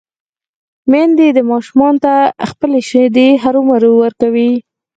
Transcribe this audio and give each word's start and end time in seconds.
ميندې 0.91 1.27
دې 1.35 1.43
ماشومانو 1.51 2.01
ته 2.05 2.13
خپلې 2.49 2.79
شېدې 2.89 3.27
هرومرو 3.43 3.91
ورکوي 4.03 4.51